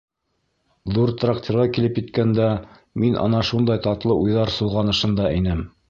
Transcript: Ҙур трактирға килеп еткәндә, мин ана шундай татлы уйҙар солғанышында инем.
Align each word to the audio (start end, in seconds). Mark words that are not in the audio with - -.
Ҙур 0.95 1.11
трактирға 1.23 1.67
килеп 1.75 2.01
еткәндә, 2.01 2.49
мин 3.05 3.21
ана 3.27 3.45
шундай 3.53 3.87
татлы 3.89 4.19
уйҙар 4.25 4.59
солғанышында 4.61 5.33
инем. 5.43 5.67